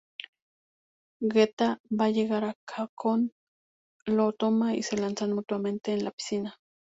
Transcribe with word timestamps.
Guetta 1.27 1.77
ve 1.99 2.07
llegar 2.11 2.43
a 2.45 2.55
Akon, 2.83 3.29
lo 4.07 4.33
toma 4.33 4.73
y 4.73 4.81
se 4.81 4.97
lanzan 4.97 5.31
mutuamente 5.33 5.93
en 5.93 6.03
la 6.05 6.09
piscina. 6.09 6.57